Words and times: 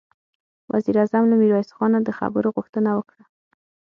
وزير 0.71 0.95
اعظم 0.99 1.23
له 1.29 1.35
ميرويس 1.41 1.69
خانه 1.77 1.99
د 2.03 2.09
خبرو 2.19 2.53
غوښتنه 2.55 2.89
وکړه. 2.93 3.23